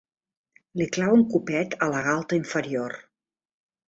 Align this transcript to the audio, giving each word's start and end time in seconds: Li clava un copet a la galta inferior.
Li 0.81 0.87
clava 0.95 1.17
un 1.17 1.25
copet 1.33 1.75
a 1.87 1.89
la 1.97 2.01
galta 2.07 2.39
inferior. 2.39 2.97